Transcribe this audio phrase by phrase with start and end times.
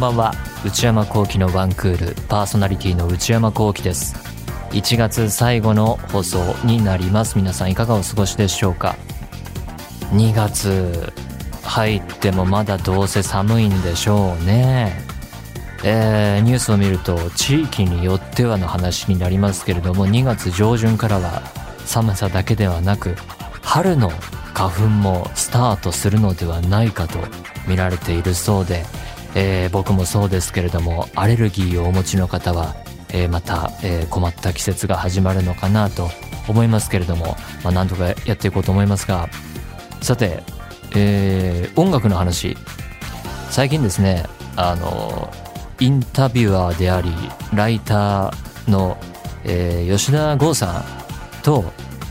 [0.00, 0.34] んばんは。
[0.64, 4.14] 内山聖輝のワンクールパーソナリティの内山聖輝です。
[4.70, 7.36] 1月最後の放送になります。
[7.36, 8.96] 皆さんいかがお過ごしでしょうか
[10.12, 11.12] ？2月
[11.62, 15.04] 入ってもまだどうせ寒いんでしょうね。
[15.84, 21.42] えー、ニュースを見ると地域によってはの話になりますけれども2月上旬からは
[21.84, 23.16] 寒さだけではなく
[23.62, 24.10] 春の
[24.54, 27.18] 花粉もスタートするのではないかと
[27.66, 28.84] 見られているそうで、
[29.34, 32.74] えー、僕もそうですけれどもアレルギーをお持ちの方は、
[33.10, 36.08] えー、また、えー、困った季節が始まるのかなと
[36.48, 39.28] 思いますけれども、まあ、なんとかやっていこうと思いますが
[40.00, 40.42] さて、
[40.96, 42.56] えー、音楽の話。
[43.50, 44.24] 最近ですね
[44.56, 45.28] あの
[45.80, 47.10] インタビュアーであり
[47.52, 48.96] ライターの、
[49.44, 50.84] えー、吉田剛さ
[51.40, 51.64] んと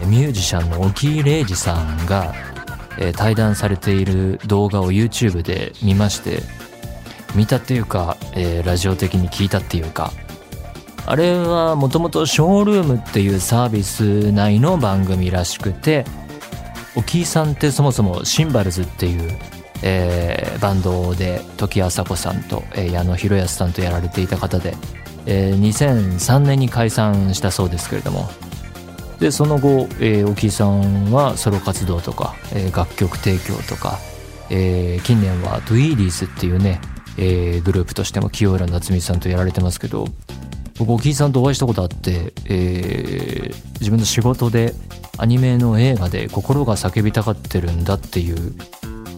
[0.06, 2.34] ミュージシャンの沖井礼二さんが、
[2.98, 6.42] えー、対談されている動画を YouTube で見まして
[7.36, 10.12] 見たっていうか、えー、ラジオ的に聞いたっていうか。
[11.06, 16.06] あれはもともとショールームっていうサービス内の番組らしくて
[16.96, 19.32] 沖井さんってそもそもシンバルズっていう、
[19.82, 24.76] えー、バンドで時あさこさんと、えー、矢野博康さんとやられていた方で、
[25.26, 28.30] えー、2003年に解散したそうですけれども。
[29.20, 34.00] でその後、えー、沖井さんはソロ活動とか、えー、楽曲提供とか、
[34.50, 36.80] えー、近年はドゥイーディーズっていうね、
[37.18, 40.08] えー、グループとしても清浦夏美さんとやられてますけど
[40.78, 44.74] 僕沖井さんとお会いしたことあって、えー、自分の仕事で
[45.18, 48.54] アニメの映画で心が叫びたがってるんだっていう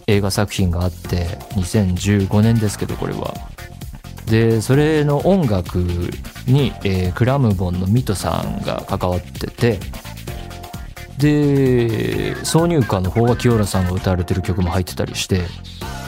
[0.08, 3.34] 映画作品があって2015年ですけどこれは。
[4.26, 5.78] でそれの音楽
[6.46, 9.78] に、えー、クラムボンのミトさんが関わってて
[11.18, 15.42] で挿入歌の方は清原さんが歌われてる曲も入ってたりして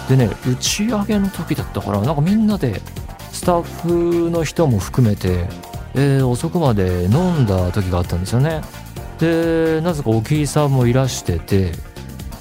[0.08, 2.80] でね打ち上げの時だったからなんかみんなで
[3.32, 5.46] スタッフの人も含めて、
[5.94, 8.62] えー、遅くまで飲んだ時があったんですよね。
[9.18, 11.72] でなぜか沖井さんもいらしてて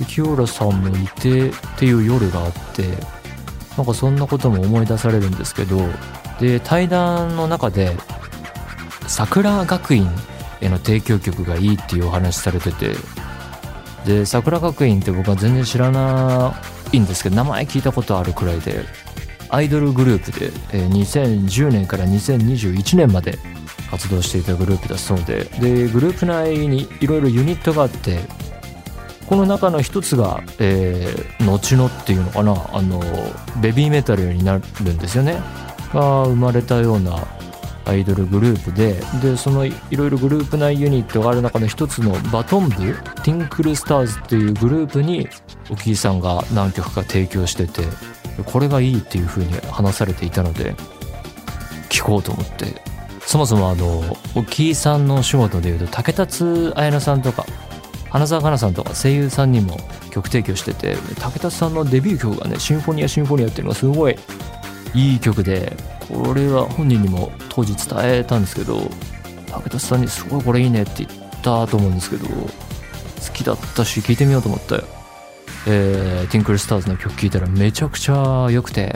[0.07, 2.83] 清原さんもいてっていう夜があって
[3.77, 5.77] なんかそんなことも思い出されるんですけど
[6.39, 7.95] で対談の中で
[9.07, 10.09] 桜学院
[10.61, 12.95] への提供曲がいいっていうお話されてて
[14.05, 16.55] で桜学院って僕は全然知らな
[16.97, 18.85] いんですけど名前聞いたことあるくらいで
[19.49, 20.49] アイドルグループで
[20.87, 23.37] 2010年から2021年まで
[23.91, 28.21] 活動していたグループだそうででグループ内にいろいろユニットがあって
[29.27, 33.01] この中の一つが、えー、後のっていうのかなあの
[33.61, 35.41] ベビーメタルになるんですよね。
[35.93, 37.25] が生まれたような
[37.85, 45.27] アイドルグループででそのいろいろグループ内ユニットがある中の一つのバトン部ティンクルスターズっていうグループに
[45.69, 47.81] 沖井さんが何曲か提供してて
[48.45, 50.75] これがいいっていう風に話されていたので
[51.89, 52.93] 聴こうと思って。
[53.25, 57.45] そもそもあの沖井さんのお仕事でいうと竹達彩奈さんとか
[58.09, 59.77] 花澤香菜さんとか声優さんにも
[60.11, 64.15] 曲提供してて武田さんのデビュー曲がね「シンフォニアシンフォニア」っていうのがすごい
[64.93, 65.75] いい曲で
[66.07, 68.89] これは本人にも当時伝えたんですけど
[69.47, 74.83] 武田さんにすごいこれいいねって言ったと思うんですけど好きだったし聴いてみようと思ったよ
[75.65, 78.95] えー、ティンクルスターズの曲聴いたらめちゃくちゃ良くて、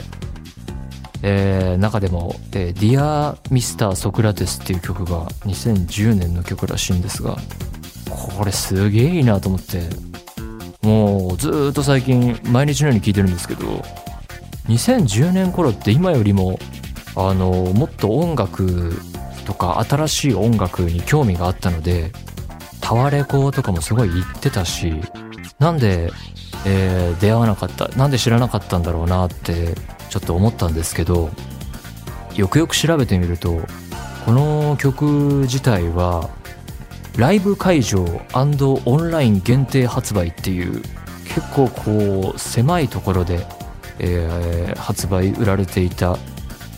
[1.22, 3.92] えー、中でも「えー、Dear Mr.
[3.92, 7.38] Socrates」っていう曲が2010年の曲らしいんですが
[8.10, 9.82] これすげえいいなと思って
[10.82, 13.82] もうずっと最近毎日のように聴いてるんですけど
[14.68, 16.58] 2010年頃って今よりも
[17.16, 18.92] あのもっと音楽
[19.46, 22.12] とか新しい音楽に興味があったので
[22.80, 24.94] タワレコとかもすごい行ってたし
[25.58, 26.10] なんで、
[26.66, 29.74] えー、出会わなかったなんで知らなかったんだろうなって
[30.10, 31.30] ちょっと思ったんですけど
[32.36, 33.60] よくよく調べてみると
[34.24, 35.06] この曲
[35.42, 36.30] 自体は
[37.16, 38.04] ライブ会場
[38.34, 40.82] オンライン限定発売っていう
[41.24, 43.44] 結構こう狭いところで、
[43.98, 46.18] えー、発売売られていた、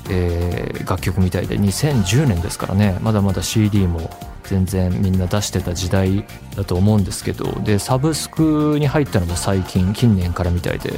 [0.08, 2.98] えー、楽曲みたいで2010年ですからね。
[3.00, 4.10] まだまだ CD も
[4.44, 6.24] 全然みんな出してた時代
[6.56, 10.92] だと思うんですけどでサブスクに入ったのも最近近年からみたいで。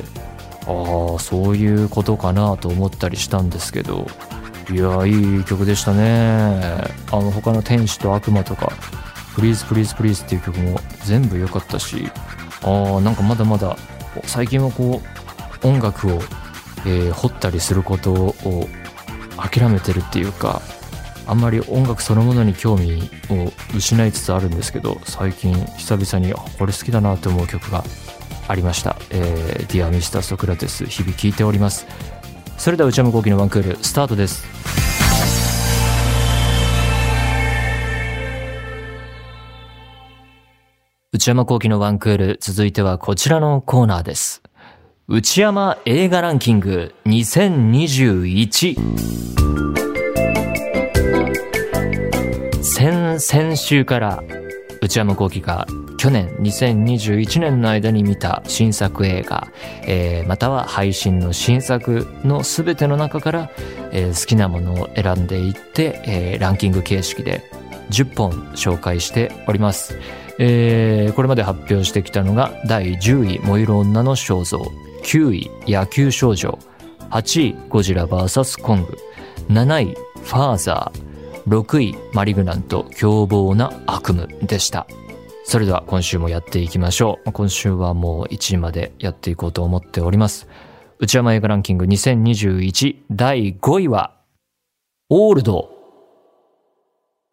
[0.65, 4.07] ああそういうことかなと思ったりしたんですけど。
[4.71, 6.63] いやいい曲でしたね。
[7.11, 8.73] あの他の「天使と悪魔」とか
[9.35, 12.11] Please Please Please っていう曲も全部良かったし、
[12.63, 13.77] ああ、なんかまだまだ
[14.25, 15.22] 最近はこう
[15.63, 16.21] 音楽を、
[16.87, 18.69] えー、掘ったりすることを
[19.37, 20.63] 諦めてるっていうか、
[21.27, 27.85] あんまり音楽そのものに興味を失いつつあるんですけど、最近久々にこれ好きだなと思う曲が
[28.49, 28.97] ありました。
[29.11, 30.21] えー、Dear Mr.
[30.21, 31.87] Socrates 日々聴いております。
[32.63, 34.47] それでは内山昂輝のワンクールスタートです
[41.11, 44.32] 内山昂輝のワンクール続いてはこちらのコーナーです
[45.15, 48.77] 内山映画ランキング2021
[52.63, 54.25] 先々週から
[54.81, 55.67] 内山昂輝が
[55.99, 59.49] 去年2021年の間に見た新作映画、
[59.83, 63.51] えー、または配信の新作の全ての中から、
[63.93, 67.43] えー、好きなものを選んでいって、えー、ランキング形式で
[67.91, 69.99] 10本紹介しております。
[70.39, 76.59] えー、これまで発表してきたのが第10位「燃える女の肖像」9位「野球少女」
[77.11, 78.97] 8位「ゴジラ VS コング」
[79.49, 81.03] 7位「ファーザー」
[81.47, 84.87] 6位「マリグナント凶暴な悪夢」でした。
[85.45, 87.33] それでは今週もやっていきましょう。
[87.33, 90.49] 今週はもう1位までやっていこうと思っております。
[90.99, 94.17] 内山映画ランキング2021第5位は、
[95.11, 95.69] オールド。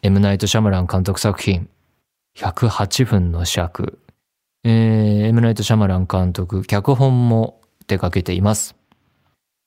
[0.02, 1.70] エムナイト・シャムラン監督作品、
[2.36, 4.00] 108分の尺。
[4.64, 7.59] えー、エムナイト・シャムラン監督、脚本も
[7.90, 8.76] 手掛けています。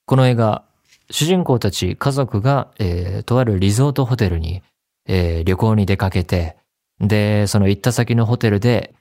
[0.06, 0.64] この映画、
[1.10, 4.62] 主人公たち家族が、えー、とあるリゾートホテルに、
[5.06, 6.56] えー、旅行に出かけて、
[7.00, 8.94] で、その行った先のホテルで、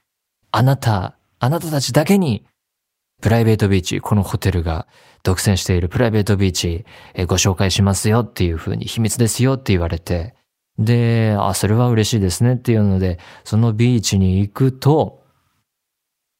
[0.50, 2.44] あなた、あなたたちだけに、
[3.22, 4.88] プライベートビーチ、このホテルが
[5.22, 6.84] 独占しているプライベートビーチ、
[7.14, 10.34] えご紹介しますよっていう風に秘密ですよって言われて、
[10.78, 15.22] で、あ、それは嬉しいですねっていうので、そのビーチに行くと、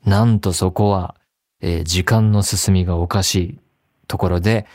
[0.04, 1.14] なんとそこは、
[1.62, 3.58] えー、時間の進みがおかしい
[4.08, 4.66] ところで、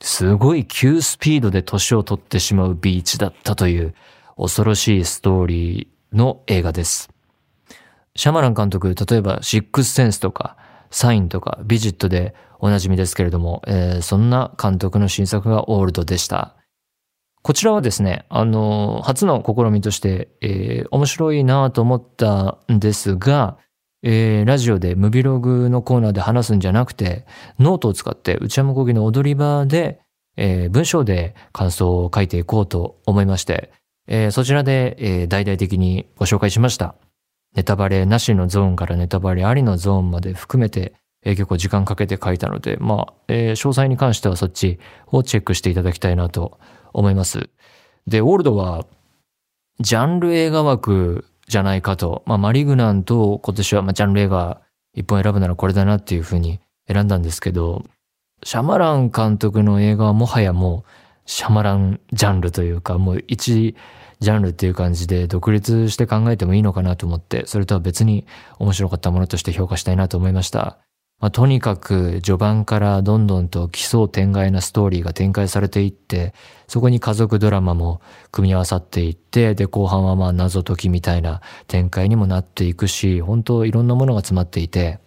[0.00, 3.94] すごい急スピードで年を取ってしまうビーチだったという
[4.36, 7.08] 恐ろしいストーリーの映画です。
[8.16, 10.56] シャマラン監督、例えばシックスセンスとか、
[10.90, 16.54] サインとか、ビジットでおなじみですけれども、えー、そんな監督の新作がオールドでした。
[17.42, 23.58] こちらはですね、あの、初の試みとして、えー、面白いなと思ったんですが、
[24.06, 27.24] えー、ラジオでムビログのコーナーで話すんじゃなくて、
[27.58, 29.98] ノートを使って内山昂輝の踊り場で、
[30.36, 33.72] えー、文章で感想を書いていこうと思いまして、
[34.06, 36.96] えー、そちらで、え、大々的にご紹介しました。
[37.56, 40.92] ネタバレなしのゾーンからネタバレありのゾーンまで含めて、
[41.24, 46.58] え、結構時間かけて書いたので、まあ、え、詳細に関してはそっちをチェックしていただきたいなと
[46.92, 47.48] 思います。
[48.06, 48.84] で、オールドは、
[49.80, 54.60] ジャンル映画枠じゃないかと、まあ、マリグナント今年は、まあ、ジャンル映画
[54.94, 57.84] 一本選ぶならこれだなっていうふうに選んだんですけど、
[58.42, 60.90] シャマラン監督の映画はもはやもう、
[61.26, 63.74] シャマランジャンルというか、もう一
[64.20, 68.26] ジャンルっていう感じで独立して考えてもいいのかなと思って、それとは別に
[68.58, 70.78] 面白かったものとして評価したいなと思いました。
[71.24, 76.34] まあ、とにかく序盤からどんどんと奇想天外なストーリーが展開されていって、
[76.68, 84.98] そこに家族ドラマも組み合わさっていって、で、後半はまあ謎解きみたいな展開にもなっていくし、本当いろんなものが詰まっていて、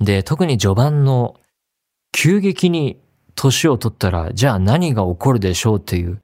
[0.00, 1.34] で、特に序盤の
[2.12, 2.98] 急激に
[3.34, 6.22] 年を取ったら、じゃあ何が起こるでしょうっていう、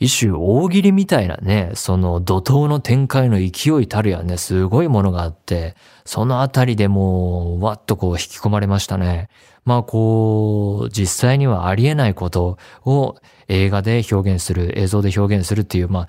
[0.00, 9.28] 一種大喜利みたいなね、その怒涛の展開の勢いたるやね、すごいものがあって、そのあたりでもう、わっとこう引き込まれましたね。
[9.64, 13.16] まあこう、実際にはありえないことを
[13.48, 16.08] 映画で表現する、映像で表現するっていう、まあ、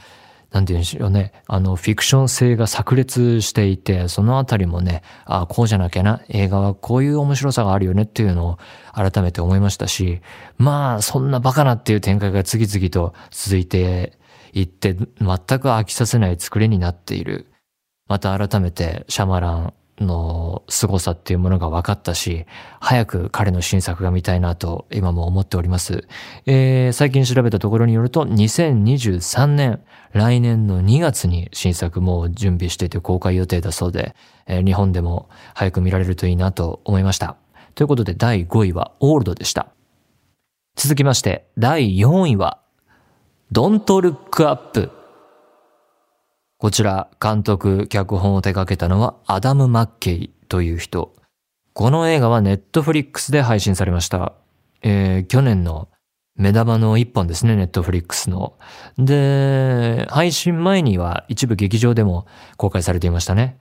[0.55, 1.33] なんて言うんでしょうね。
[1.47, 6.21] あの、フィクション性が炸裂していて、そのあたりもね、ああ、こうじゃなきゃな。
[6.29, 8.57] 映画はこういう面白さがあるよねっていうのを
[8.93, 10.21] 改めて思いましたし、
[10.57, 14.17] まあ、そんなバカなっていう展開が次々と続いて
[14.53, 17.47] いって、全く飽きさせない作りになっている。
[18.07, 22.45] また改めて、シャマランの凄さっていうものが分かったし、
[22.79, 26.07] 早く彼の新作が見たいなと今も思っております。
[26.45, 34.15] えー、最近調べたところによると、2023年、来年の2月に新作も準備していて公開予定だそうで、
[34.47, 37.37] えー、日本でも早く見られるといいなと思いました。
[37.75, 39.67] ということで第5位はオールドでした。
[40.75, 42.59] 続きまして、第4位は、
[43.51, 44.91] Don't Look Up
[46.57, 51.13] こちら、監督、脚本を手掛けたのはアダム・マッケイという人。
[51.74, 54.33] この映画はネットフリックスで配信されました。
[54.81, 55.89] えー、去年の
[56.38, 58.53] 目玉の一本ですね、ネットフリックスの。
[58.97, 63.57] で、配信前には一部劇場でも公開されていましたね。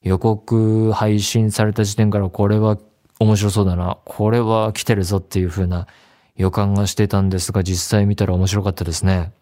[0.00, 2.78] 予告配信された時点からこれは
[3.20, 5.86] 面白そうだな、これは来てるぞっていう風な
[6.36, 9.32] 予感がしてたんですが、実際見たら面白かったですね。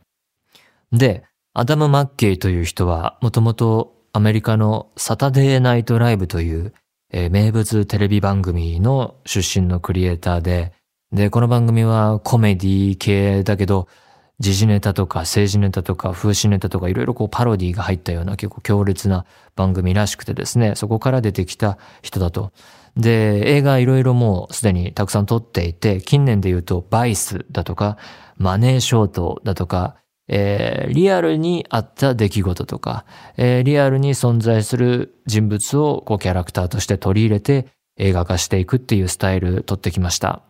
[0.93, 1.25] で、
[1.55, 6.73] アダム・マッケイという人は、もともとアメリカのサタデーナイトライブという、
[7.11, 10.73] えー、名物テレビ番組の出身のクリエイターで、
[11.13, 13.87] で、この番組はコメディ系だけど、
[14.39, 22.55] 時事ネタとか政治ネタとか風刺ネタとかいろいろこうパロディが入ったような結構強烈な番組らしくてですね、そこから出てきた人だと。
[22.97, 27.99] で、映画いろいろもうすでにたくさん撮っていて、近年で言うとバイスだとか、
[28.39, 29.97] マネーショートだとか、
[30.29, 33.05] えー、リアルにあった出来事とか、
[33.37, 40.43] えー、リアルに存在する人物をこうキャラクターとして取り入れて映画化していくっていうスタイル撮ってきました。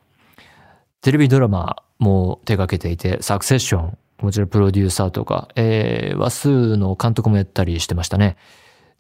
[1.01, 8.37] テレビドラマも手掛けていて、サクセッション、もちろんプロデューサーとか、えー、話数の監督もやったりしてましたね。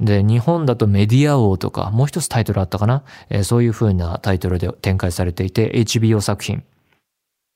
[0.00, 6.64] で、日本だとメディア王とか、もう一つタイトルあったかな、えー、そういう風なタイトルで展開されていて、HBO 作品。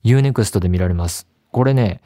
[0.05, 1.27] Unext で見られます。
[1.51, 2.01] これね、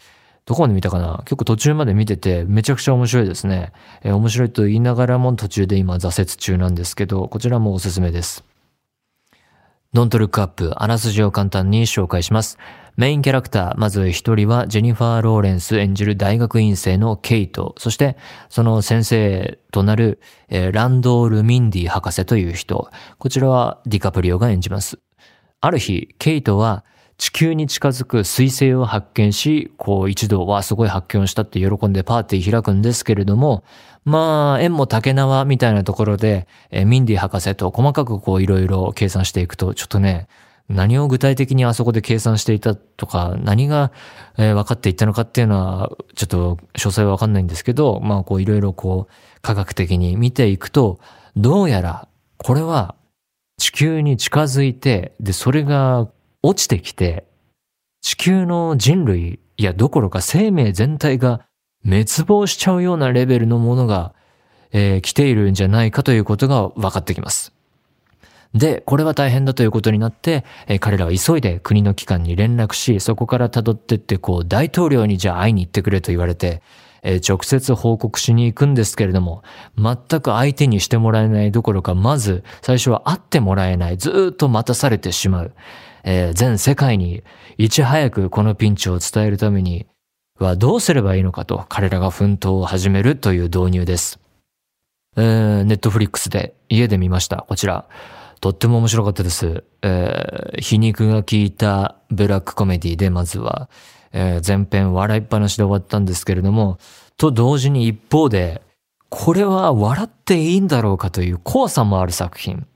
[0.51, 1.19] どこまで見たかな？
[1.27, 3.73] 結構途中まで見ててめちゃくちゃ面白いですね。
[4.03, 8.45] えー、面白いと言いながらも途中で今挫折中なんですけど、こちらもおすすめです。
[9.93, 12.59] ドントルックアップ、あらすじを簡単に紹介します。
[12.97, 18.17] メインキャラクター、まず一人はジェニファー・ローレンス演じる大学院生のケイト、そして
[18.49, 22.91] その先生となる、えー、ランドール・ミンディ博士という人。
[23.19, 24.99] こちらはディカプリオが演じます。
[25.61, 26.85] ある日、ケイトは
[27.21, 33.63] 地球に近づく彗星を発見し、こう一度はすごい発見をしたって喜んでパーティー開くんですけれども、
[34.07, 40.29] まあ、縁も竹縄みたいなところで、え、ミンディ博士と細かくこういろいろ計算していくと、ちょっとね、
[40.71, 43.93] 何を具体的にあそこで計算していたとか、何が、
[44.39, 51.01] えー、分かっていったのかっていうのは、ちょっと詳細は分かんないんですけど、まあこういろいろこう科学的に見ていくと、
[51.37, 52.09] どうやら
[52.39, 52.95] これは
[53.59, 56.09] 地球に近づいて、で、それが
[56.43, 57.27] 落ちてきて、
[58.01, 61.47] 地球の人類、いやどころか生命全体が
[61.85, 64.15] 滅亡しちゃうようなレベルのものが、
[64.73, 67.53] えー、来ているんじゃないかということが分かってきます。
[68.55, 76.63] で、これは大変だということになって、えー、彼らは急いで国の機関に連絡し、そこから辿ってって、こう、大統領にじゃあ会いに行ってくれと言われて、
[77.03, 79.43] えー、直接報告しに行くんですけれども、
[79.79, 85.53] 全く相手にしてもらえないどころか、まず最初は会ってもらえない、ずっと待たされてしまう。
[86.05, 87.23] えー、全世界に
[87.59, 89.87] いち早くこのピンチを伝えるために
[90.39, 94.21] はどうすればいいのかと彼らが奮闘を始めるという導入です。
[95.17, 97.45] えー、ネットフリックスで家で見ました。
[97.49, 97.87] こちら。
[98.41, 99.65] とっても面白かったです。
[99.83, 103.69] えー、皮肉が効いたブラックコメディでまずは、
[104.13, 106.79] えー、前編笑いっぱなしで終わったんですけれども、
[107.19, 108.63] と同時に一方で、
[109.11, 112.67] これは笑っていいんだろうかという怖さもある作品。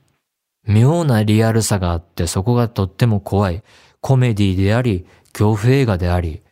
[0.67, 3.63] 妙なリアルさがあってそこがとっても怖い。
[4.01, 6.43] コメディであり、恐怖映画であり、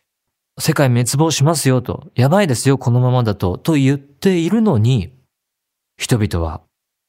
[0.60, 5.14] 世界滅亡しますよと、やばいですよこのままだと、と言っているのに、
[5.98, 6.62] 人々は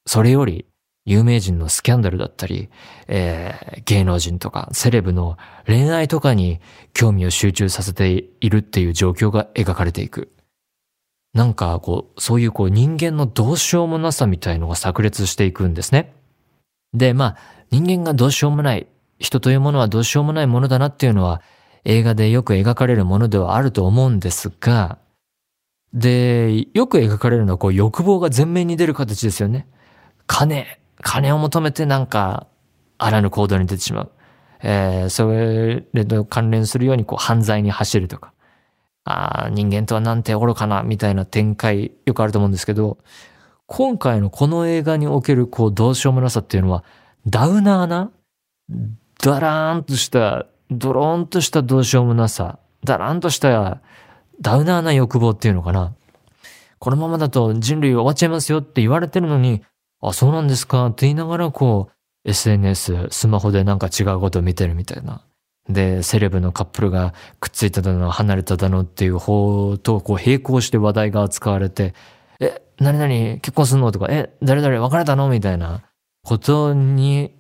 [0.07, 0.67] それより
[1.07, 2.69] 有名人のスキャンダルだったり、
[3.09, 6.61] えー、芸能人とかセレブの恋愛とかに
[6.93, 10.31] 興味を集中させているっていう状況が描かれていく。
[11.35, 16.15] なんかこう、そういうこう人間のどうしようもなさみたいのが炸裂していくんですね。
[16.95, 17.37] で、まあ、
[17.71, 18.87] 人間がどうしようもない、
[19.19, 21.41] 人というものはどうしようもないものだなっていうのは
[21.85, 24.99] 映画でよく描かれるものではあると思うんですが、
[25.93, 29.69] で、よく描かれるのはこう欲望が前面に出る形ですよね。
[30.27, 30.67] 金、
[31.01, 32.49] 金を求めてなんか、
[32.99, 34.13] あらぬ行動に出てしまう。
[34.63, 38.33] えー、それと関連するようにこう犯罪に走るとか。
[39.05, 42.99] ああ、人間とはなんて愚かな、みたいな展開、よくあると思うんですけど、
[43.67, 46.85] 今回のこの映画におけるこうどうしようもなさっていうのは、
[47.27, 48.11] ダウナーな、
[49.23, 53.81] ダラーンとした、ドローンとしたどうしようもなさ、ダラーンとした
[54.41, 55.95] ダウナーな欲望っていうのかな。
[56.79, 59.63] このままだと人類終わっちゃいますよって言われてるのに、
[60.03, 65.23] あ、そうなんですかって言いながらこう、SNS、スマホでなんか違うことを見てるみたいな。
[65.69, 71.95] で、セレブのカップルがくっついただの、離れただのっていう方とこう並行して話題が扱われて、
[72.79, 75.83] 何々結婚すんのとか、え、誰々別れたのみたいな
[76.25, 77.33] ことに、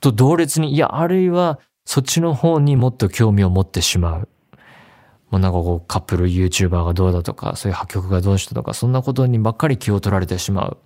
[0.00, 4.28] と同列に、いや、あるいはそっちの方にもっと興味を持ってしまう。
[5.30, 10.78] もうなんかこうカップル YouTuber がどうだとか、そういう破局がどうしたとか、そんなことにばっかり気を取られてしまう。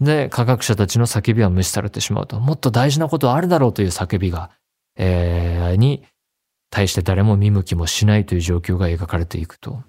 [0.00, 2.38] で、科学者たちの叫びは無視されてしまうと。
[2.38, 4.50] もっと大事なことあるだろうという叫びが、
[4.96, 6.04] えー、に
[6.70, 9.82] 対して誰も見向きもしないという状況が描かれていくと。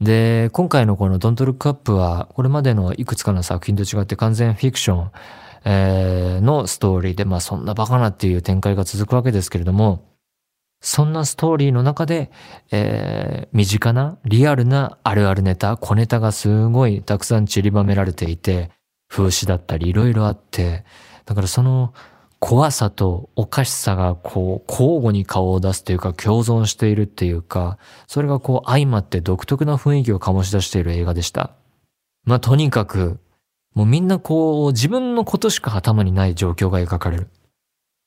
[0.00, 5.10] で、今回のこのドントルックアップは、これまでのいくつかの作品と違って完全フィクション、
[5.64, 10.08] えー、のストーリーで、まあそんなバカなっていう展開が続くわけですけれども、
[10.80, 12.30] そんなストーリーの中で、
[12.70, 18.70] えー、身近な、リアルなあるあるネタ、小ネタがすごいたくさん散りばめられていて、
[19.08, 20.84] 風刺だったりいろいろあって、
[21.26, 21.92] だからその
[22.40, 31.52] 怖さとおかしさがこう交互に顔を出すというか共存しているっていうか、それがこう相まって独特な雰囲気を醸し出している映画でした。
[32.24, 33.20] まあとにかく、
[33.74, 37.28] もうみんなこう自分のことしか頭にない状況が描かれる。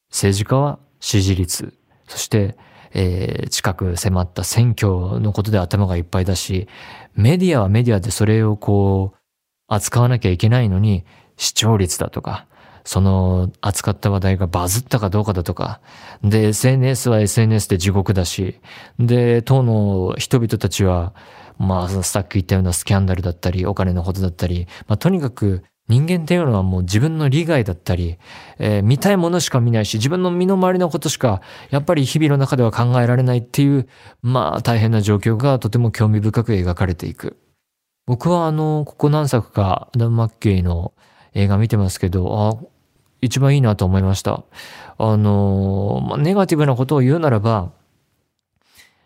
[0.10, 1.74] 政治家は支持率、
[2.08, 2.58] そして
[2.94, 6.68] えー、近く迫った選挙のことで頭がいっぱいだし、
[7.16, 9.18] メディアはメディアでそれをこう、
[9.68, 11.04] 扱わなきゃいけないのに、
[11.36, 12.46] 視聴率だとか、
[12.86, 15.80] その扱った話題がバズったかどうかだとか、
[16.24, 18.60] で、SNS は SNS で地獄だし、
[19.00, 21.14] で、当の人々たちは、
[21.58, 28.18] まあ、さっき言ったようなスキャンダルだったり、お金のことだったり、まあ、とにかく人間っていうのはもう自分の利害だったり、
[28.58, 33.88] えー、見たいものしか見ないし、自分の身の回りのことしか、やっぱり日々の中では考えられないっていう、
[34.22, 37.38] まあ大変な状況がとても興味深く描かれていく。
[38.06, 40.94] 僕はあの、ここ何作かダム・マッケイの
[41.34, 42.73] 映画見てますけど、あ、
[43.24, 44.44] 一番いいなと思いました。
[44.98, 47.72] あの、まあ、ネガティブなことを言うならば、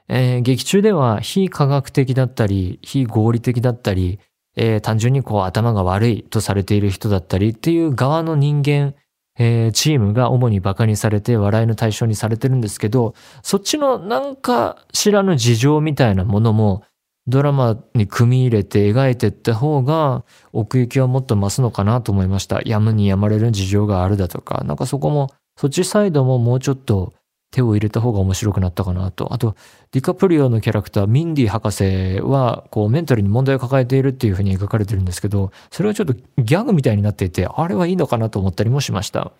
[0.09, 4.19] えー、劇中では非科学的だったり、非合理的だったり、
[4.55, 8.95] えー、単純にこう頭が悪いとされている人だったりっていう側の人間、
[9.37, 16.83] えー、チームが主に馬鹿にされて笑いの対象にされてるんですけど、そっちのなんかしらぬ事情みたいなものも
[17.27, 22.61] ドラマに組み入れて描いていった方が奥行きはもっと増すのかなと思いました。
[22.65, 27.13] やむにやまれる事情があるだとか、なんかそこも、そっちサイドももうちょっと
[27.51, 29.33] 手を入れた方が面白くなったかなと。
[29.33, 29.55] あと、
[29.91, 39.31] ディカプリオのキャラクター、ミンディ博士は、こう、メンタルに問題を抱えているっていうふうに描かれてるんですけど、それはちょっとギャグみたいになっていて、あれはいいのかなと思ったりもしました。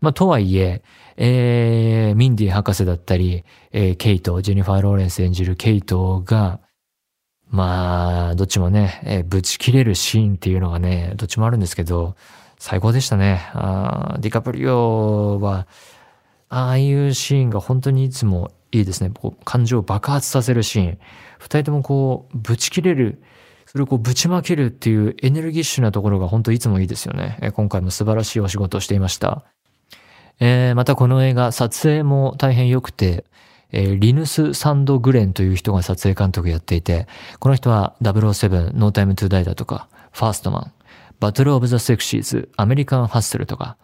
[0.00, 0.82] まあ、とはいえ、
[1.16, 6.60] えー、ミンディ博士だったり、えー、ケイト、ジェニファー・ローレンス演じるケイトが、
[7.50, 12.14] まあ、どっちもね、えー、ぶち切れるシーンっていうのがね、どっちもあるんですけど、
[12.58, 13.50] 最高でしたね。
[13.54, 15.66] あディカプリオは、
[16.48, 19.10] ああいうシーンが本当にいつもいいですね。
[19.14, 20.98] こう感情を爆発させるシーン。
[21.38, 23.22] 二人ともこう、ぶち切れる、
[23.66, 27.52] それをこうぶちまけるっていうエネルギッシュなところが本当いつもいいですよね。
[27.54, 29.44] 今回も素晴らしいお仕事をしていました。
[30.40, 33.24] えー、またこの映画、撮影も大変良くて、
[33.72, 37.06] えー、リヌス・サンドグレンという人が撮影監督やっていて、
[37.38, 40.72] この人は007、ノータイム・トゥ・ダイだとか、ファーストマン、
[41.20, 43.76] バトル・オブ・ザ・セクシーズ、アメリカン・ハッスルとか、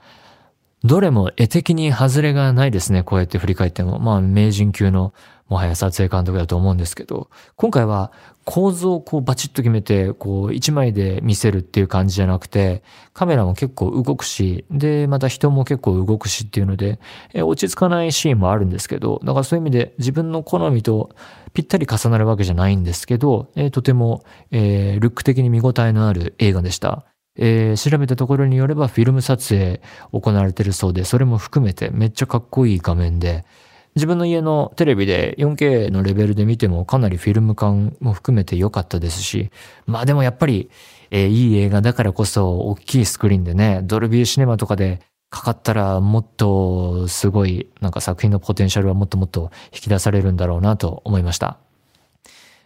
[0.85, 3.03] どれも絵的に外れがないですね。
[3.03, 3.99] こうやって振り返っても。
[3.99, 5.15] まあ、名人級の
[5.49, 8.13] もはや撮影監督だと思うんですけど、今回は
[8.45, 12.83] 構造をこうバチッと決めて、こう一枚で見せるっていう感じじゃなくて、
[13.15, 16.99] カメラも結構動くし、で、また人も結構動くしっていうので、
[17.33, 21.11] え落ち着かないシーンもあるんですけど、だからそういう意味で自分の好みと
[21.55, 27.07] ぴったり重なるわけじゃないんですけど、えとても、えー、ルック的に見応えのある映画でした。
[27.37, 29.81] えー、調べたところによればフィルム撮影
[30.13, 33.45] 行われてるそうで、それも含めてめっちゃかっこいい画面で、
[33.97, 39.51] 自分の家のテレビで 4K のレベルで見てもかなりフィルム感も含めて良かったですし、
[39.87, 40.71] まあでもやっぱり、
[41.11, 51.59] えー、いい映画だからこそ大きいスクリーンでね、ドルビーシネマとかでかかったらもっとすごいなんか作品のポテンシャルはもっともっと引き出されるんだろうなと思いました。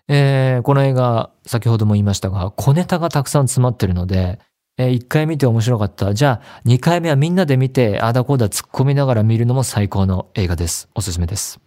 [0.09, 4.39] えー、この映画、先ほども言いましたが、小ネタがたくさん詰まってるので、
[4.79, 6.15] えー、1回見て面白かった。
[6.15, 10.89] じゃあ、2回目はみんなで見て、あだこうだ突っ込みながら見るのも最高の映画です。
[10.95, 11.61] おすすめです。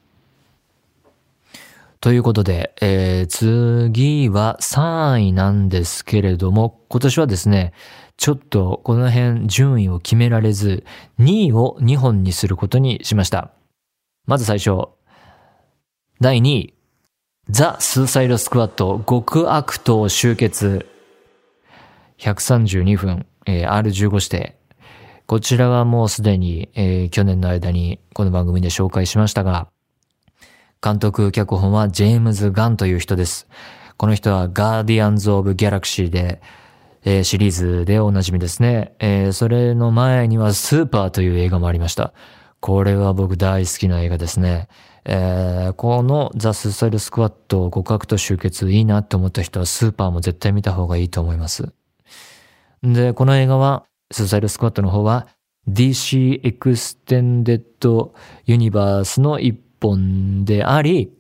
[2.00, 7.74] ということで、えー、次は3位なんですけれども、今年はですね、
[8.18, 10.86] ちょっとこの辺順位を決められず、
[11.20, 13.52] 2位を2本にすることにしました。
[14.26, 14.88] まず最初、
[16.22, 16.74] 第2位、
[17.50, 20.86] ザ・スーサイド・スクワット極悪党集結
[22.22, 24.56] 132分、えー、R15 指定。
[25.26, 29.70] こちらはもうすでに、えー、去年の間にこの番組で紹介しましたが、
[30.84, 33.48] 監督脚本はジェームズ・ガンという人です。
[33.98, 36.42] この人はガーディアンズ・オブ・ギャラクシーで、
[37.04, 38.94] えー、シリーズでおなじみですね。
[39.00, 42.14] えー、それの前にはスーパーという映画もありました。
[42.60, 44.68] これは僕大好きな映画ですね。
[45.06, 51.74] えー、このザ・スーサイド・スクワッド極悪党、集結いいなって思った人はスーパーも絶対見た方がいいと思います。
[52.84, 55.28] で、この映画は、スーサイドスクワッドの方は、
[55.68, 58.14] DC エクステンデッド
[58.46, 61.12] ユニバースの一本であり、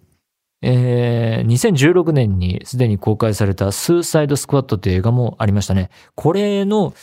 [0.63, 5.89] えー、2016年にすでに公開されたスーサイドスクワッドっていう映画もありましたね。
[6.15, 6.93] これの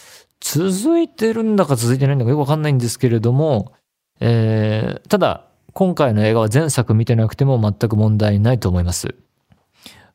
[0.40, 3.73] 続いてるんだか続いてないんだかよくわかんないんですけれども、
[4.21, 9.14] えー、ただ、今回の映画は前作見てなくても全く問題ないと思います。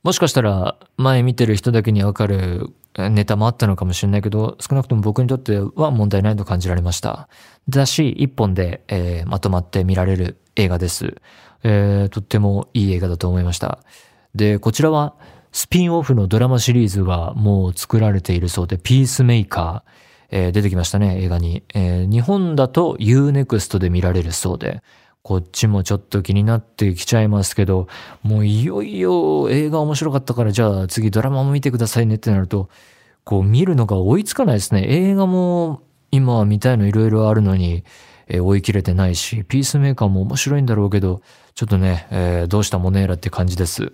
[0.03, 7.29] もしかしたら前見てる人だけにわかるネタもあったのかもしれないけど、少なくとも僕にとっては問題ないと感じられました。
[7.69, 11.15] だし、一本で、えー、まとまって見られる映画です。
[11.63, 13.79] えー、とってもいい映画だと思いました。
[14.35, 15.15] で、こちらは
[15.53, 19.91] スピンオフのドラマシリーズがもう作られているそうで、ピースメーカー、
[20.31, 21.63] えー、出てきましたね、映画に。
[21.73, 24.83] えー、日本だと UNEXT で見られるそうで、
[25.23, 27.87] こっちもちょっと気になってきちゃいますけど、
[28.23, 32.69] もういよいよ映画面白かったからじゃあ次ドラマも見てくださいねってなると、
[33.23, 34.85] こう見るのが追いつかないですね。
[34.85, 35.81] 映画も
[36.11, 37.85] 今は見たいのいろいろあるのに、
[38.27, 41.21] えー、追い切れてないし、ピースメーカーも面白いんだろうけど、
[41.55, 43.93] ちょっとね、えー、どうしたものやらって感じです。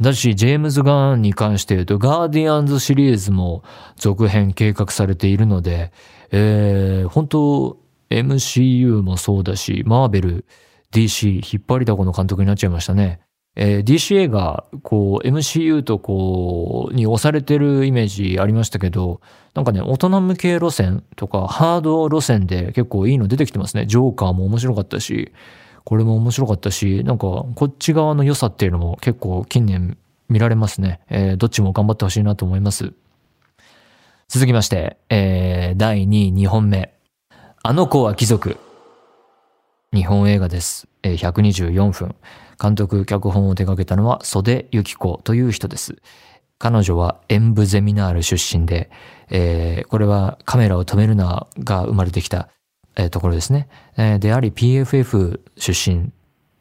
[0.00, 3.64] だし、ジェームズ・ガーンに関して言うと、ガーディアンズシリーズも
[3.96, 5.92] 続編計画されているので、
[6.30, 7.83] えー、本当
[8.22, 10.44] MCU もそうだし、マーベル、
[10.92, 13.20] DC、引っ張りだこの監督になっちゃいましたね。
[13.56, 19.20] えー、DCA が、こう、MCU とこう、に押されてるイメージありましたけど、
[19.54, 23.86] なんかね、大人向け路線とか、ハード路線で結構いいの出てきてますね。
[23.86, 25.32] ジョーカーも面白かったし、
[25.84, 29.96] これも面白かったし、なんか、こっち側の良さっていうのも結構近年
[30.28, 31.00] 見られますね。
[31.08, 32.92] えー、どっちも頑張ってほしいなと思います。
[34.28, 36.93] 続きまして、えー、第2位2本目。
[37.66, 38.58] あの子は貴族。
[39.94, 40.86] 日本映画です。
[41.02, 42.14] 124分。
[42.60, 45.96] 監督、脚本を手掛けたのは袖ゆき子という人です。
[46.58, 48.90] 彼女は演舞ゼミナール出身で、
[49.30, 52.50] えー、これはカメラを止めるなが生まれてきた、
[52.96, 53.70] えー、ところですね。
[53.96, 56.12] えー、であり PFF 出身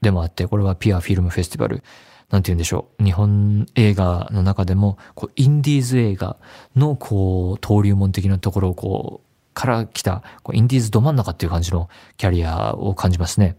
[0.01, 1.83] でもあって、これはぴあフィルムフェスティバル。
[2.29, 3.03] なんて言うんでしょう。
[3.03, 6.37] 日本映画の中でも、こう、インディーズ映画
[6.75, 9.22] の、こう、登竜門的なところを、こう、
[9.53, 13.57] から来た、インディーズど真ん中っていう感じのキャリアを感じますね。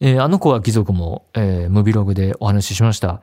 [0.00, 3.22] えー、あの子は貴族も、えー、ムビログでお話ししました。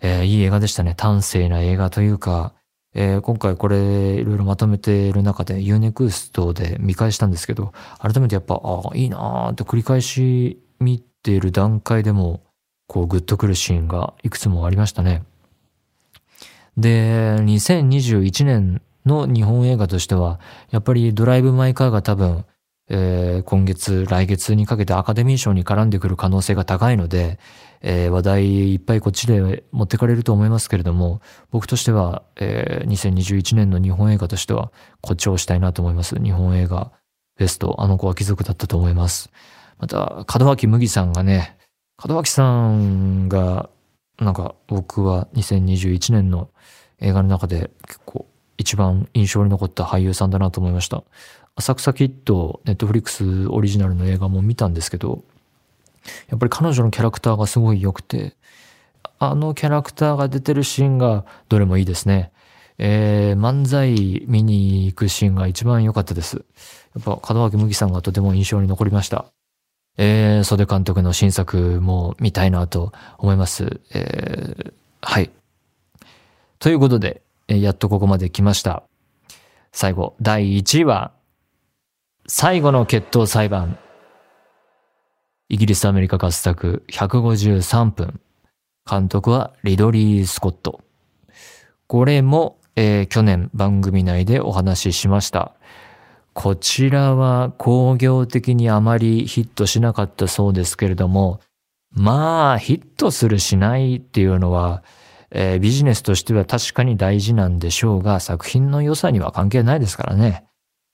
[0.00, 0.94] えー、いい映画でしたね。
[0.98, 2.52] 端正な映画というか、
[2.94, 12.42] えー、今回これいろいろまとめている中で U-NEXT で見返したんですけど、改めてやっぱ、ああ、いいなーって繰り返し見ている段階でも、
[12.86, 15.22] こうグッとくるシーンがいくつもありましたね。
[16.76, 22.44] で、2021年の日本映画としては、やっぱりドライブ・マイ・カーが多分、
[22.90, 27.38] えー、今月、来月にかけてアカデミー賞に絡んでくる可能性が高いので、
[27.82, 36.16] えー、話題いっぱいこっちで持ってかれると思いますけれども、僕としては、えー、2021年の日本映画としては、こっちをしたいなと思います。
[36.16, 36.92] 日本映画
[37.36, 39.30] ベスト、あの子は貴族だったと思います。
[39.78, 41.58] また、門脇麦さんがね、
[42.04, 43.68] 門脇さんが、
[44.18, 46.50] なんか僕は2021年の
[47.00, 48.26] 映画の中で結構
[48.58, 51.02] 一番印象に残った俳優さんだなと思いました。
[51.56, 55.24] 浅草キッド、ネットフリックスオリジナルの映画も見たんですけど、
[56.28, 58.36] やっぱり彼女のキャラクターがすごい良くて、
[59.18, 62.32] あのキャラクターが出てるシーンがどれもいいですね。
[62.78, 66.44] えー、漫才見に行くシーンが一番良かったです。
[66.94, 69.26] やっぱ門脇麦さんがとても印象に残りました。
[69.96, 73.80] えー、袖監督の新作も見たいなと思います。
[73.92, 75.30] えー、はい。
[76.60, 78.82] ということで、やっとここまで来ました。
[79.72, 81.12] 最後、第1位は、
[82.26, 83.78] 最後の決闘裁判。
[85.48, 88.20] イギリス・アメリカ合作153分。
[88.88, 90.80] 監督はリドリー・スコット。
[91.86, 95.54] これも、えー、去年番組内でお話ししました。
[96.34, 101.40] こちらは工業的にあまりヒットしなかったそうですけれども、
[101.90, 104.82] まあ、ヒットするしないっていうのは、
[105.30, 110.44] えー、ビジネスとしては確かに大事なんでしょうが、作品の良さには関係ないですからね。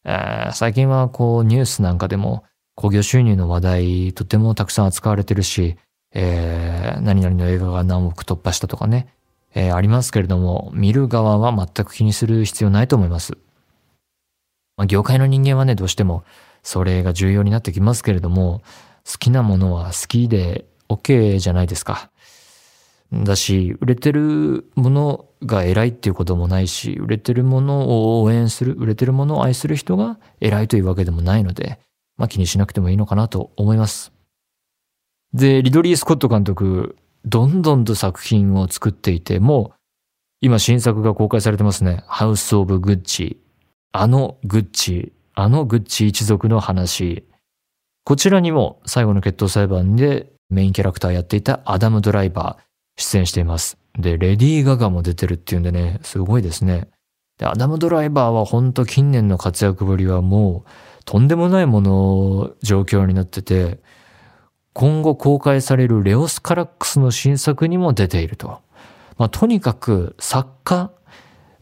[0.05, 2.45] えー、最近はこうニュースなんかでも
[2.75, 5.77] 興行収入の話題とてもたくさん扱われてるし、
[6.13, 9.15] えー、何々の映画が何億突破したとかね、
[9.55, 13.39] えー、ありますけれども、見る側は全く気にする必要ないと思います。
[14.77, 16.25] まあ、業界の人間はね、どうしても
[16.63, 18.63] それが重要になってきますけれども、
[19.07, 22.11] 好きなものは好きで OK じゃないですか。
[23.23, 31.79] だし、売れてるものが偉いっていうこともないし、売れてるものを応援する、売れてるものを愛する人が偉いというわけでもないので、
[32.17, 34.13] まあ気にしなくてもいいのかなと思います。
[35.33, 39.75] で、リドリー・スコット監督、どんどんと作品を作っていて、もう
[40.41, 42.05] 今新作が公開されてますね。
[42.07, 43.41] ハウス・オブ・グッチ。
[43.93, 47.25] あのグッチ、あのグッチ一族の話。
[48.05, 52.74] こちらにも最後の決闘裁判でメインキャラクターやっていたアダム・ドライバー。
[52.97, 53.79] 出演しています。
[53.99, 56.89] で、レディー・ガガも出てるっていうんでね、すごいですね。
[57.39, 60.71] で、アダム・ドライバーは本当近年の活躍ぶりはもう
[61.05, 63.81] とんでもないもの状況になってて、
[64.73, 68.61] 今後公開されるレオス・カラックスの新作にも出ていると。
[69.17, 70.91] まあ、とにかく作家、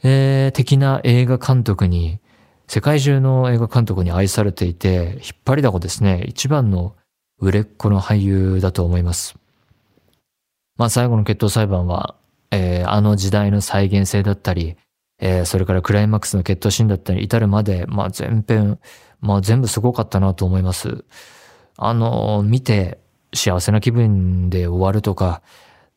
[0.02, 2.20] えー、的な映画監督に、
[2.68, 6.96] 世界中の映画監督に愛されていて、引っ張りだこですね、一番の
[7.38, 9.36] 売れっ子の俳優だと思います。
[10.76, 12.16] まあ最後の決闘裁判は、
[12.50, 14.76] えー、あの時代の再現性だったり、
[15.18, 18.78] えー、それからクライマックスの決闘シーンだったり至るまで、まあ全編、
[19.20, 21.04] まあ全部すごかったなと思います。
[21.76, 22.98] あの、見て
[23.34, 25.42] 幸せな気分で終わるとか、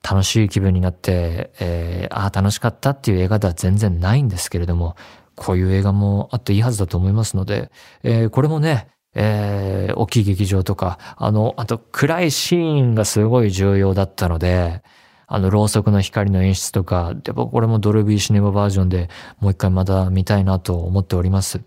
[0.07, 4.95] 楽しい気分になって、えー、ああ、楽しかったっていう映画では全然ないんですけれども、
[5.35, 7.71] こういう映画もあっていいはずだと思いますので、
[8.03, 14.83] えー、これもね、えー、大きい劇場とか、あの、あと暗いシーンがすごい重要だったので、
[15.27, 21.61] あの、ろうそくの光の演出とか、やっぱこれもドルビーシネマバージョンでもう一回また見たいなと思っております。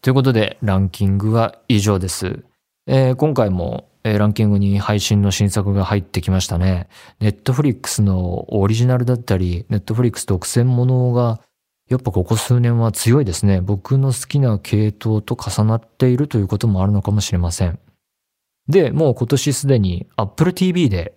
[0.00, 2.44] ということで、ランキングは以上です。
[2.86, 6.88] えー、今回もえー、ランキングに配信の新作が入ってきましたね。
[7.20, 11.40] ネットフリックスのオリジナルだったり、ネットフリックス独占ものが、
[11.92, 13.60] やっぱここ数年は強いですね。
[13.60, 17.78] 僕の好きな系統と重なっているということもあるのかもしれません。
[18.66, 21.12] で、もう今年すでに Apple TV で、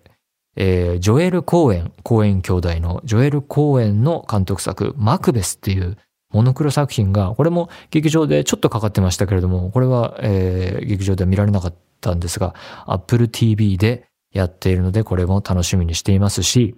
[0.54, 5.96] えー、ジョエル・コーエン、コーエン兄弟のジョエル・コーエンの監督作、マクベスっていう
[6.30, 16.74] モノクロ作品が、これも劇場でちょっとかかってましたけれども、これは、えー、劇場では見られなかったんですが、Apple TV でやっているので、これも楽しみにしていますし、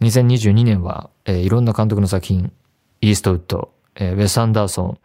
[0.00, 2.52] 2022年は、えー、いろんな監督の作品、
[3.00, 4.98] イーストウッド、えー、ウェス・アンダーソン、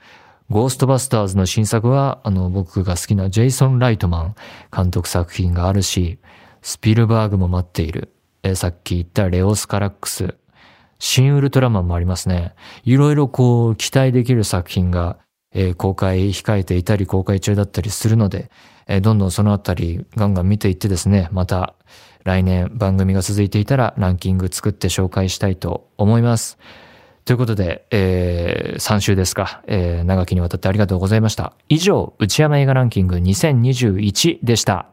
[0.50, 4.36] ゴーストバスターズの新作は、あの、僕が好きなジェイソン・ライトマン
[4.76, 6.20] 監督作品があるし、
[6.62, 8.12] スピルバーグも待っている。
[8.44, 10.36] えー、さっき言ったレオス・カラックス、
[11.00, 12.54] 新ウルトラマンもありますね。
[12.84, 15.18] いろいろこう、期待できる作品が、
[15.54, 18.52] えー、公開控えていたり、公開中だったりするので、
[18.88, 21.76] えー、どんどんそのあたりガンガン見ていってですね、また
[22.24, 26.58] 来年番組が続いていたらランキング作って紹介したいと思います。
[27.26, 31.54] ということで、えー、3週ですか、えー、長きにわたってありがとうございました。
[31.70, 34.86] 以上、内山映画ランキング2021でした。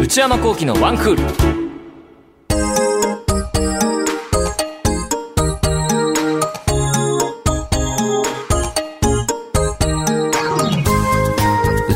[0.00, 1.73] 内山幸喜のワンクール。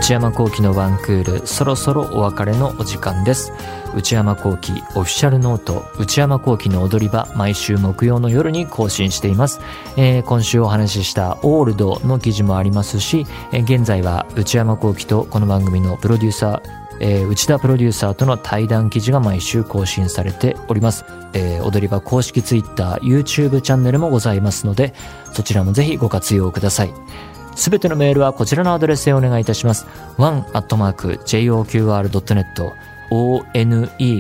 [0.09, 3.53] 内山幸喜のワンクール、そろそろお別れのお時間です。
[3.95, 9.61] 内山幸喜オフィシャルノート、内山幸喜の踊り場、毎週木曜の夜に更新しています。
[9.99, 16.63] えー、今週お話ししたオールドの記事もありますし、えー、現在は内山幸喜とこの番組のプロデューサー、
[17.01, 21.05] えー、内田プロデューサーとの対談記事が毎週更新されております。
[21.35, 24.95] えー、踊り場公式 Twitter、YouTube チャンネルもございますので、
[25.35, 26.95] そちらもぜひご活用ください。
[27.59, 29.87] すべてのメールはこちらのアドレスへお願いいたします。
[30.17, 31.29] one.joqr.net
[33.11, 34.19] one.joqr.net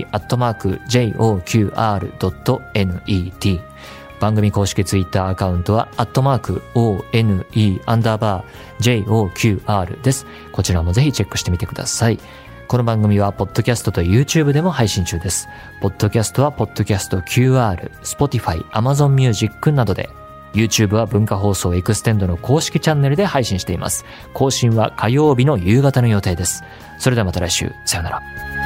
[4.20, 7.46] 番組公式ツイッターアカウントは、アットマーク、one,
[7.87, 10.27] アンダーバー、joqr です。
[10.51, 12.18] こちらもぜひチェックしてみてください。
[12.66, 15.46] この番組は、ポッドキャストと YouTube でも配信中です。
[15.81, 20.11] ポッドキャストは、ポッドキャスト QR、Spotify、Amazon Music などで、
[20.53, 24.05] YouTube は文化放送エクステンドの公式チャンネルで配信しています。
[24.35, 26.65] 更新は火曜日の夕方の予定です。
[26.99, 28.58] それではまた来週、さよなら。